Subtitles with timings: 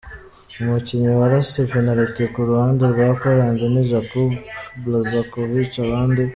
[0.61, 4.31] Umukinnyi warase penaliti ku ruhande rwa Poland ni Jakub
[4.83, 6.21] Blaszczykowsk, abandi